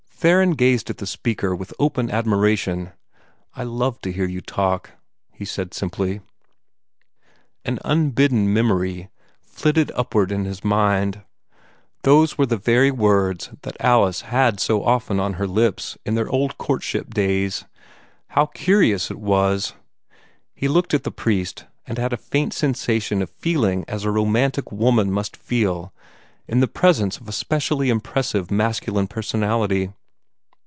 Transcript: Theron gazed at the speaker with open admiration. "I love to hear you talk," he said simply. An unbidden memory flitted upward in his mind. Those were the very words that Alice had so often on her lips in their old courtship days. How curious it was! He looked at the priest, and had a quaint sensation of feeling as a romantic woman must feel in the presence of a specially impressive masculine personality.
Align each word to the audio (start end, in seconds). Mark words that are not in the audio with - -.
Theron 0.23 0.51
gazed 0.51 0.91
at 0.91 0.99
the 0.99 1.07
speaker 1.07 1.55
with 1.55 1.73
open 1.79 2.11
admiration. 2.11 2.91
"I 3.55 3.63
love 3.63 3.99
to 4.01 4.11
hear 4.11 4.27
you 4.27 4.39
talk," 4.39 4.91
he 5.31 5.45
said 5.45 5.73
simply. 5.73 6.21
An 7.65 7.79
unbidden 7.83 8.53
memory 8.53 9.09
flitted 9.41 9.91
upward 9.95 10.31
in 10.31 10.45
his 10.45 10.63
mind. 10.63 11.23
Those 12.03 12.37
were 12.37 12.45
the 12.45 12.55
very 12.59 12.91
words 12.91 13.49
that 13.63 13.75
Alice 13.81 14.21
had 14.21 14.59
so 14.59 14.83
often 14.83 15.19
on 15.19 15.33
her 15.41 15.47
lips 15.47 15.97
in 16.05 16.13
their 16.13 16.29
old 16.29 16.59
courtship 16.59 17.15
days. 17.15 17.65
How 18.27 18.45
curious 18.45 19.09
it 19.09 19.17
was! 19.17 19.73
He 20.53 20.67
looked 20.67 20.93
at 20.93 21.03
the 21.03 21.09
priest, 21.09 21.65
and 21.87 21.97
had 21.97 22.13
a 22.13 22.17
quaint 22.17 22.53
sensation 22.53 23.23
of 23.23 23.31
feeling 23.31 23.85
as 23.87 24.03
a 24.03 24.11
romantic 24.11 24.71
woman 24.71 25.11
must 25.11 25.35
feel 25.35 25.91
in 26.47 26.59
the 26.59 26.67
presence 26.67 27.17
of 27.17 27.27
a 27.27 27.31
specially 27.31 27.89
impressive 27.89 28.51
masculine 28.51 29.07
personality. 29.07 29.91